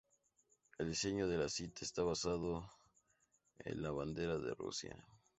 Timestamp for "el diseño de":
0.79-1.37